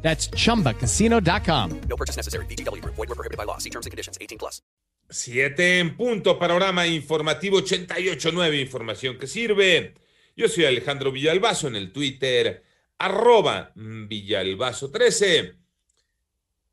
That's 0.00 0.30
chumbacasino.com. 0.30 1.80
No 1.88 1.96
purchase 1.96 2.16
necessary. 2.16 2.46
BGW. 2.46 2.82
Void 2.84 2.96
were 2.96 3.14
prohibited 3.14 3.36
by 3.36 3.44
law. 3.44 3.58
See 3.58 3.70
terms 3.70 3.84
and 3.84 3.90
conditions. 3.90 4.16
18 4.18 4.38
plus. 4.38 4.62
Siete 5.10 5.78
en 5.78 5.96
punto, 5.96 6.38
panorama 6.38 6.86
informativo 6.86 7.62
88.9, 7.62 8.60
información 8.60 9.18
que 9.18 9.26
sirve. 9.26 9.94
Yo 10.36 10.48
soy 10.48 10.66
Alejandro 10.66 11.10
Villalbazo 11.10 11.68
en 11.68 11.76
el 11.76 11.92
Twitter, 11.92 12.62
arroba 12.98 13.72
Villalbazo13. 13.74 15.56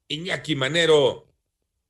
Iñaki 0.09 0.55
Manero, 0.58 1.30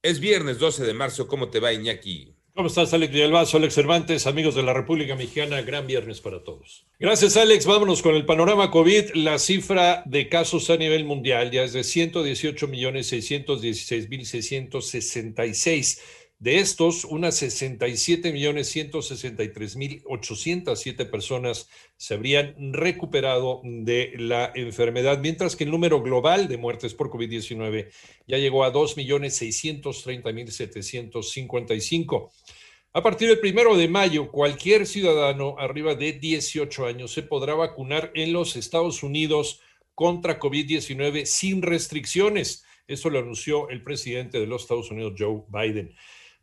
es 0.04 0.20
viernes 0.20 0.60
12 0.60 0.86
de 0.86 0.94
marzo, 0.94 1.28
¿cómo 1.28 1.50
te 1.50 1.60
va 1.60 1.74
Iñaki? 1.74 2.35
¿Cómo 2.56 2.70
estás, 2.70 2.94
Alex 2.94 3.12
Villalbazo, 3.12 3.58
Alex 3.58 3.74
Cervantes, 3.74 4.28
amigos 4.28 4.56
de 4.56 4.64
la 4.64 4.72
República 4.72 5.18
Mexicana? 5.18 5.62
Gran 5.62 5.86
viernes 5.88 6.22
para 6.22 6.42
todos. 6.42 6.86
Gracias, 6.98 7.36
Alex. 7.36 7.66
Vámonos 7.66 8.02
con 8.02 8.16
el 8.16 8.26
panorama 8.26 8.72
COVID. 8.72 9.14
La 9.16 9.40
cifra 9.40 10.04
de 10.06 10.30
casos 10.30 10.70
a 10.70 10.78
nivel 10.78 11.04
mundial 11.04 11.52
ya 11.52 11.64
es 11.64 11.74
de 11.74 11.84
118 11.84 12.70
millones 16.36 16.36
616 16.36 16.36
mil 16.36 16.36
666. 16.36 16.36
De 16.38 16.58
estos, 16.58 17.06
unas 17.06 17.36
67 17.36 18.34
millones 18.34 18.68
163 18.70 19.76
mil 19.78 20.02
807 20.06 21.06
personas 21.06 21.70
se 21.96 22.14
habrían 22.14 22.74
recuperado 22.74 23.62
de 23.64 24.14
la 24.18 24.52
enfermedad, 24.54 25.20
mientras 25.20 25.56
que 25.56 25.64
el 25.64 25.72
número 25.72 26.02
global 26.02 26.48
de 26.48 26.58
muertes 26.58 26.94
por 26.94 27.10
COVID-19 27.10 27.90
ya 28.28 28.38
llegó 28.38 28.64
a 28.66 28.72
2 28.72 28.98
millones 28.98 29.36
630 29.38 30.32
mil 30.34 30.52
755. 30.52 32.32
A 32.94 33.04
partir 33.04 33.28
del 33.28 33.40
primero 33.40 33.76
de 33.76 33.88
mayo, 33.88 34.32
cualquier 34.32 34.86
ciudadano 34.86 35.56
arriba 35.58 35.96
de 35.96 36.14
18 36.14 36.86
años 36.86 37.12
se 37.12 37.24
podrá 37.24 37.54
vacunar 37.54 38.12
en 38.14 38.32
los 38.32 38.56
Estados 38.56 39.04
Unidos 39.04 39.62
contra 39.94 40.40
COVID-19 40.40 41.26
sin 41.26 41.62
restricciones. 41.62 42.64
Eso 42.88 43.10
lo 43.10 43.20
anunció 43.20 43.70
el 43.70 43.84
presidente 43.84 44.40
de 44.40 44.48
los 44.48 44.62
Estados 44.62 44.92
Unidos, 44.92 45.14
Joe 45.18 45.44
Biden. 45.50 45.96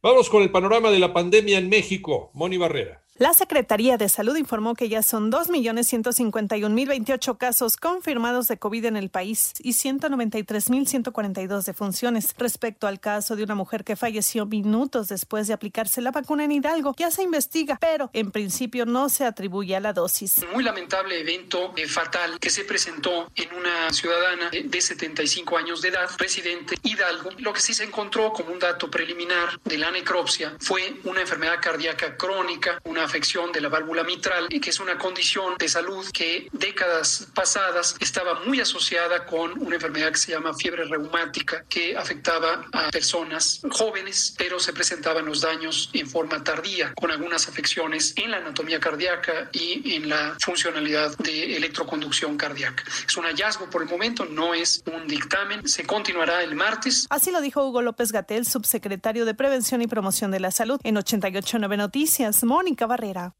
Vamos 0.03 0.29
con 0.29 0.43
el 0.43 0.51
panorama 0.51 0.91
de 0.91 0.99
la 0.99 1.13
pandemia 1.13 1.59
en 1.59 1.69
México. 1.69 2.33
Moni 2.35 2.57
Barrera. 2.57 3.05
La 3.23 3.33
Secretaría 3.35 3.99
de 3.99 4.09
Salud 4.09 4.35
informó 4.35 4.75
que 4.75 4.89
ya 4.89 5.01
son 5.01 5.31
2.151.028 5.31 7.39
casos 7.39 7.77
confirmados 7.77 8.49
de 8.49 8.59
COVID 8.59 8.87
en 8.87 8.97
el 8.97 9.11
país 9.11 9.53
y 9.61 9.75
193.142 9.75 11.63
defunciones. 11.63 12.35
Respecto 12.37 12.89
al 12.89 12.99
caso 12.99 13.37
de 13.37 13.45
una 13.45 13.55
mujer 13.55 13.85
que 13.85 13.95
falleció 13.95 14.45
minutos 14.45 15.07
después 15.07 15.47
de 15.47 15.55
aplicarse 15.55 16.01
la 16.01 16.11
vacuna 16.11 16.43
en 16.43 16.51
Hidalgo, 16.51 16.97
ya 16.99 17.13
se 17.13 17.23
investiga, 17.23 17.79
pero 17.81 18.11
en 18.13 18.33
principio 18.33 18.87
no 18.87 19.09
se 19.09 19.25
atribuye 19.25 19.77
a 19.77 19.81
la 19.81 19.93
dosis. 19.93 20.45
Muy 20.53 20.65
lamentable 20.65 21.21
evento 21.21 21.75
eh, 21.77 21.87
fatal 21.87 22.41
que 22.41 22.51
se 22.51 22.65
presentó 22.65 23.31
en 23.37 23.55
una 23.55 23.93
ciudadana 23.93 24.51
de, 24.51 24.65
de 24.65 24.81
75 24.81 25.59
años 25.59 25.81
de 25.81 25.91
edad, 25.91 26.11
residente 26.19 26.75
Hidalgo. 26.83 27.31
Lo 27.39 27.53
que 27.53 27.61
sí 27.61 27.73
se 27.73 27.85
encontró 27.85 28.33
como 28.33 28.53
un 28.53 28.59
dato 28.59 28.91
preliminar 28.91 29.61
de 29.63 29.79
la 29.79 29.93
necropsia 29.93 30.57
fue 30.59 30.97
una 31.05 31.21
enfermedad 31.21 31.61
cardíaca 31.63 32.17
crónica, 32.17 32.81
una 32.83 33.12
afección 33.13 33.53
de 33.53 33.61
la 33.61 33.69
válvula 33.69 34.05
mitral, 34.05 34.49
que 34.49 34.71
es 34.71 34.81
una 34.81 34.97
condición 34.97 35.57
de 35.59 35.69
salud 35.69 36.07
que 36.15 36.49
décadas 36.53 37.29
pasadas 37.35 37.95
estaba 38.01 38.41
muy 38.47 38.59
asociada 38.59 39.27
con 39.27 39.53
una 39.63 39.75
enfermedad 39.75 40.13
que 40.13 40.19
se 40.19 40.33
llama 40.33 40.55
fiebre 40.55 40.85
reumática, 40.85 41.63
que 41.69 41.95
afectaba 41.95 42.65
a 42.73 42.91
personas 42.91 43.61
jóvenes, 43.71 44.35
pero 44.39 44.59
se 44.59 44.73
presentaban 44.73 45.27
los 45.27 45.43
daños 45.43 45.91
en 45.93 46.09
forma 46.09 46.43
tardía, 46.43 46.95
con 46.95 47.11
algunas 47.11 47.47
afecciones 47.49 48.15
en 48.17 48.31
la 48.31 48.39
anatomía 48.39 48.81
cardíaca 48.81 49.51
y 49.53 49.95
en 49.95 50.09
la 50.09 50.35
funcionalidad 50.41 51.15
de 51.19 51.59
electroconducción 51.59 52.39
cardíaca. 52.39 52.83
Es 53.07 53.15
un 53.19 53.25
hallazgo 53.25 53.69
por 53.69 53.83
el 53.83 53.91
momento, 53.91 54.25
no 54.25 54.55
es 54.55 54.83
un 54.91 55.07
dictamen, 55.07 55.69
se 55.69 55.85
continuará 55.85 56.43
el 56.43 56.55
martes. 56.55 57.07
Así 57.11 57.31
lo 57.31 57.43
dijo 57.43 57.63
Hugo 57.63 57.83
López 57.83 58.11
Gatel, 58.11 58.47
subsecretario 58.47 59.27
de 59.27 59.35
Prevención 59.35 59.83
y 59.83 59.87
Promoción 59.87 60.31
de 60.31 60.41
la 60.41 60.51
Salud, 60.51 60.81
en 60.83 60.97
889 60.97 61.77
Noticias. 61.77 62.43
Mónica 62.43 62.87
Barrera. 62.93 63.35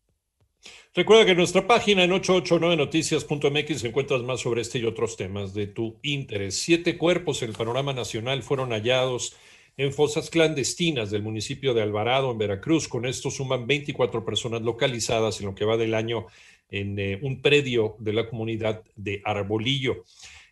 Recuerda 0.95 1.25
que 1.25 1.33
en 1.33 1.39
nuestra 1.39 1.67
página 1.67 2.05
en 2.05 2.13
889noticias.mx 2.13 3.85
encuentras 3.85 4.23
más 4.23 4.41
sobre 4.41 4.63
este 4.63 4.79
y 4.79 4.85
otros 4.85 5.17
temas 5.17 5.55
de 5.55 5.67
tu 5.67 5.99
interés. 6.03 6.57
Siete 6.57 6.97
cuerpos 6.97 7.43
en 7.43 7.51
el 7.51 7.57
panorama 7.57 7.93
nacional 7.93 8.43
fueron 8.43 8.71
hallados 8.71 9.37
en 9.77 9.93
fosas 9.93 10.31
clandestinas 10.31 11.11
del 11.11 11.23
municipio 11.23 11.75
de 11.75 11.83
Alvarado, 11.83 12.31
en 12.31 12.39
Veracruz. 12.39 12.89
Con 12.89 13.07
esto 13.07 13.31
suman 13.31 13.67
24 13.67 14.25
personas 14.25 14.63
localizadas 14.63 15.41
en 15.41 15.47
lo 15.47 15.55
que 15.55 15.65
va 15.65 15.77
del 15.77 15.95
año 15.95 16.27
en 16.71 16.99
eh, 16.99 17.19
un 17.23 17.43
predio 17.43 17.97
de 17.99 18.13
la 18.13 18.29
comunidad 18.29 18.83
de 18.97 19.21
Arbolillo. 19.25 20.05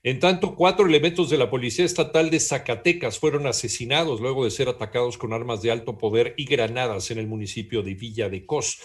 En 0.02 0.18
tanto, 0.18 0.54
cuatro 0.54 0.86
elementos 0.86 1.28
de 1.28 1.36
la 1.36 1.50
Policía 1.50 1.84
Estatal 1.84 2.30
de 2.30 2.40
Zacatecas 2.40 3.18
fueron 3.18 3.46
asesinados 3.46 4.22
luego 4.22 4.46
de 4.46 4.50
ser 4.50 4.70
atacados 4.70 5.18
con 5.18 5.34
armas 5.34 5.60
de 5.60 5.70
alto 5.70 5.98
poder 5.98 6.32
y 6.38 6.46
granadas 6.46 7.10
en 7.10 7.18
el 7.18 7.26
municipio 7.26 7.82
de 7.82 7.92
Villa 7.92 8.30
de 8.30 8.46
Cos. 8.46 8.78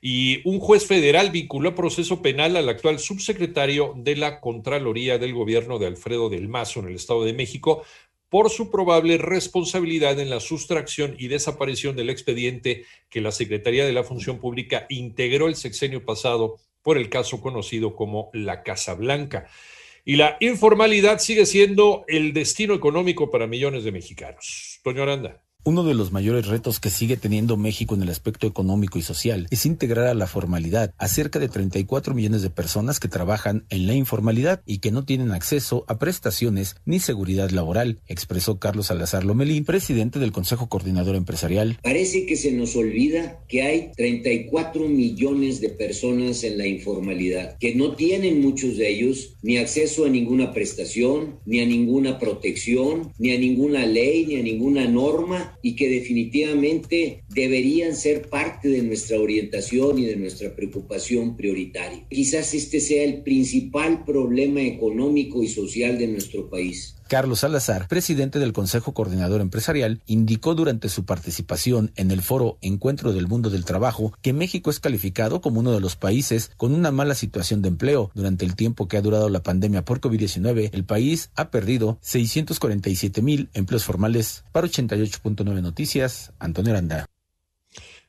Y 0.00 0.40
un 0.48 0.60
juez 0.60 0.86
federal 0.86 1.30
vinculó 1.30 1.68
a 1.68 1.74
proceso 1.74 2.22
penal 2.22 2.56
al 2.56 2.70
actual 2.70 3.00
subsecretario 3.00 3.92
de 3.98 4.16
la 4.16 4.40
Contraloría 4.40 5.18
del 5.18 5.34
Gobierno 5.34 5.78
de 5.78 5.88
Alfredo 5.88 6.30
del 6.30 6.48
Mazo 6.48 6.80
en 6.80 6.88
el 6.88 6.94
Estado 6.94 7.24
de 7.24 7.34
México 7.34 7.84
por 8.30 8.48
su 8.48 8.70
probable 8.70 9.18
responsabilidad 9.18 10.18
en 10.20 10.30
la 10.30 10.40
sustracción 10.40 11.16
y 11.18 11.28
desaparición 11.28 11.96
del 11.96 12.08
expediente 12.08 12.86
que 13.10 13.20
la 13.20 13.30
Secretaría 13.30 13.84
de 13.84 13.92
la 13.92 14.04
Función 14.04 14.38
Pública 14.38 14.86
integró 14.88 15.48
el 15.48 15.54
sexenio 15.54 16.06
pasado 16.06 16.56
por 16.80 16.96
el 16.96 17.10
caso 17.10 17.42
conocido 17.42 17.94
como 17.94 18.30
la 18.32 18.62
Casa 18.62 18.94
Blanca. 18.94 19.50
Y 20.04 20.16
la 20.16 20.36
informalidad 20.40 21.18
sigue 21.18 21.46
siendo 21.46 22.04
el 22.08 22.32
destino 22.32 22.74
económico 22.74 23.30
para 23.30 23.46
millones 23.46 23.84
de 23.84 23.92
mexicanos. 23.92 24.80
Toño 24.82 25.02
Aranda. 25.02 25.42
Uno 25.64 25.84
de 25.84 25.94
los 25.94 26.10
mayores 26.10 26.48
retos 26.48 26.80
que 26.80 26.90
sigue 26.90 27.16
teniendo 27.16 27.56
México 27.56 27.94
en 27.94 28.02
el 28.02 28.08
aspecto 28.08 28.48
económico 28.48 28.98
y 28.98 29.02
social 29.02 29.46
es 29.52 29.64
integrar 29.64 30.08
a 30.08 30.14
la 30.14 30.26
formalidad 30.26 30.92
a 30.98 31.06
cerca 31.06 31.38
de 31.38 31.48
34 31.48 32.14
millones 32.14 32.42
de 32.42 32.50
personas 32.50 32.98
que 32.98 33.06
trabajan 33.06 33.64
en 33.68 33.86
la 33.86 33.94
informalidad 33.94 34.60
y 34.66 34.78
que 34.78 34.90
no 34.90 35.04
tienen 35.04 35.30
acceso 35.30 35.84
a 35.86 36.00
prestaciones 36.00 36.74
ni 36.84 36.98
seguridad 36.98 37.50
laboral, 37.50 38.00
expresó 38.08 38.58
Carlos 38.58 38.88
Salazar 38.88 39.22
Lomelín, 39.22 39.64
presidente 39.64 40.18
del 40.18 40.32
Consejo 40.32 40.68
Coordinador 40.68 41.14
Empresarial. 41.14 41.78
Parece 41.80 42.26
que 42.26 42.36
se 42.36 42.50
nos 42.50 42.74
olvida 42.74 43.38
que 43.46 43.62
hay 43.62 43.92
34 43.96 44.88
millones 44.88 45.60
de 45.60 45.68
personas 45.68 46.42
en 46.42 46.58
la 46.58 46.66
informalidad, 46.66 47.56
que 47.58 47.76
no 47.76 47.94
tienen 47.94 48.40
muchos 48.40 48.76
de 48.78 48.88
ellos 48.88 49.36
ni 49.42 49.58
acceso 49.58 50.06
a 50.06 50.08
ninguna 50.08 50.52
prestación, 50.52 51.38
ni 51.46 51.60
a 51.60 51.66
ninguna 51.66 52.18
protección, 52.18 53.12
ni 53.16 53.30
a 53.30 53.38
ninguna 53.38 53.86
ley, 53.86 54.26
ni 54.26 54.40
a 54.40 54.42
ninguna 54.42 54.88
norma 54.88 55.51
y 55.60 55.76
que 55.76 55.88
definitivamente 55.88 57.21
deberían 57.34 57.96
ser 57.96 58.28
parte 58.28 58.68
de 58.68 58.82
nuestra 58.82 59.18
orientación 59.18 59.98
y 59.98 60.04
de 60.04 60.16
nuestra 60.16 60.54
preocupación 60.54 61.36
prioritaria. 61.36 62.06
Quizás 62.08 62.54
este 62.54 62.80
sea 62.80 63.04
el 63.04 63.22
principal 63.22 64.04
problema 64.04 64.60
económico 64.62 65.42
y 65.42 65.48
social 65.48 65.98
de 65.98 66.08
nuestro 66.08 66.48
país. 66.48 66.96
Carlos 67.12 67.40
Salazar, 67.40 67.88
presidente 67.88 68.38
del 68.38 68.54
Consejo 68.54 68.94
Coordinador 68.94 69.42
Empresarial, 69.42 70.00
indicó 70.06 70.54
durante 70.54 70.88
su 70.88 71.04
participación 71.04 71.92
en 71.96 72.10
el 72.10 72.22
foro 72.22 72.56
Encuentro 72.62 73.12
del 73.12 73.28
Mundo 73.28 73.50
del 73.50 73.66
Trabajo 73.66 74.14
que 74.22 74.32
México 74.32 74.70
es 74.70 74.80
calificado 74.80 75.42
como 75.42 75.60
uno 75.60 75.72
de 75.72 75.80
los 75.80 75.94
países 75.94 76.50
con 76.56 76.74
una 76.74 76.90
mala 76.90 77.14
situación 77.14 77.60
de 77.60 77.68
empleo. 77.68 78.10
Durante 78.14 78.46
el 78.46 78.56
tiempo 78.56 78.88
que 78.88 78.96
ha 78.96 79.02
durado 79.02 79.28
la 79.28 79.42
pandemia 79.42 79.84
por 79.84 80.00
COVID-19, 80.00 80.70
el 80.72 80.84
país 80.84 81.30
ha 81.34 81.50
perdido 81.50 81.98
647 82.00 83.20
mil 83.20 83.50
empleos 83.52 83.84
formales. 83.84 84.44
Para 84.50 84.66
88.9 84.66 85.60
Noticias, 85.60 86.32
Antonio 86.38 86.72
Aranda. 86.72 87.04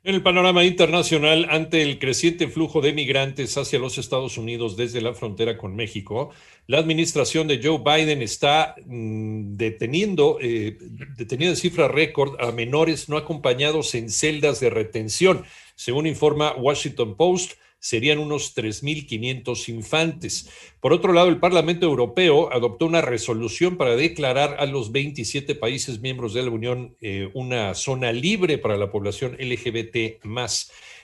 En 0.05 0.15
el 0.15 0.21
panorama 0.21 0.65
internacional, 0.65 1.47
ante 1.49 1.81
el 1.81 1.97
creciente 1.97 2.49
flujo 2.49 2.81
de 2.81 2.91
migrantes 2.91 3.57
hacia 3.57 3.79
los 3.79 3.97
Estados 3.97 4.37
Unidos 4.37 4.75
desde 4.75 4.99
la 4.99 5.13
frontera 5.13 5.57
con 5.57 5.77
México, 5.77 6.31
la 6.67 6.79
administración 6.79 7.47
de 7.47 7.61
Joe 7.63 7.77
Biden 7.79 8.21
está 8.21 8.75
mmm, 8.85 9.55
deteniendo, 9.55 10.39
eh, 10.41 10.77
deteniendo 11.15 11.53
en 11.53 11.55
cifra 11.55 11.87
récord 11.87 12.35
a 12.41 12.51
menores 12.51 13.07
no 13.07 13.15
acompañados 13.15 13.95
en 13.95 14.09
celdas 14.09 14.59
de 14.59 14.69
retención. 14.69 15.45
Según 15.75 16.07
informa 16.07 16.53
Washington 16.55 17.15
Post, 17.15 17.53
serían 17.83 18.19
unos 18.19 18.55
3.500 18.55 19.67
infantes. 19.67 20.49
Por 20.79 20.93
otro 20.93 21.11
lado, 21.11 21.27
el 21.27 21.41
Parlamento 21.41 21.85
Europeo 21.85 22.49
adoptó 22.53 22.85
una 22.85 23.01
resolución 23.01 23.75
para 23.75 23.97
declarar 23.97 24.55
a 24.59 24.65
los 24.65 24.93
27 24.93 25.53
países 25.55 25.99
miembros 25.99 26.33
de 26.33 26.43
la 26.43 26.49
Unión 26.49 26.95
eh, 27.01 27.29
una 27.33 27.73
zona 27.73 28.13
libre 28.13 28.57
para 28.57 28.77
la 28.77 28.89
población 28.89 29.33
LGBT 29.37 30.23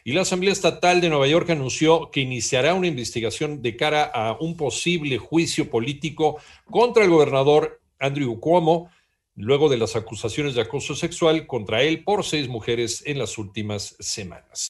Y 0.05 0.13
la 0.13 0.21
Asamblea 0.21 0.53
Estatal 0.53 1.01
de 1.01 1.09
Nueva 1.09 1.27
York 1.27 1.49
anunció 1.49 2.11
que 2.11 2.21
iniciará 2.21 2.73
una 2.73 2.87
investigación 2.87 3.61
de 3.61 3.75
cara 3.75 4.05
a 4.05 4.37
un 4.39 4.55
posible 4.55 5.17
juicio 5.17 5.69
político 5.69 6.37
contra 6.63 7.03
el 7.03 7.09
gobernador 7.09 7.81
Andrew 7.99 8.39
Cuomo, 8.39 8.89
luego 9.35 9.69
de 9.69 9.77
las 9.77 9.95
acusaciones 9.95 10.55
de 10.55 10.61
acoso 10.61 10.95
sexual 10.95 11.47
contra 11.47 11.81
él 11.83 12.03
por 12.03 12.23
seis 12.23 12.47
mujeres 12.47 13.03
en 13.05 13.19
las 13.19 13.37
últimas 13.37 13.95
semanas. 13.99 14.67